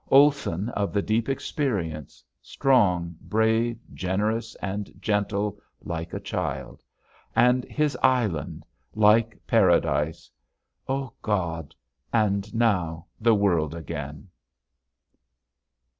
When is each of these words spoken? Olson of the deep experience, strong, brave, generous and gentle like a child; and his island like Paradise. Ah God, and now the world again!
Olson 0.09 0.69
of 0.69 0.93
the 0.93 1.01
deep 1.03 1.29
experience, 1.29 2.23
strong, 2.41 3.15
brave, 3.21 3.77
generous 3.93 4.55
and 4.55 4.91
gentle 4.99 5.59
like 5.83 6.11
a 6.11 6.19
child; 6.19 6.81
and 7.35 7.63
his 7.65 7.95
island 8.01 8.65
like 8.95 9.37
Paradise. 9.45 10.31
Ah 10.89 11.09
God, 11.21 11.75
and 12.11 12.51
now 12.55 13.05
the 13.19 13.35
world 13.35 13.75
again! 13.75 14.27